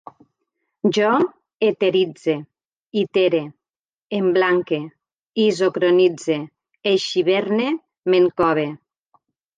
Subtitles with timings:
[0.97, 1.09] Jo
[1.67, 2.33] eteritze,
[3.01, 3.41] itere,
[4.21, 4.79] emblanque,
[5.45, 6.39] isocronitze,
[6.95, 7.69] eixiverne,
[8.13, 8.69] m'encove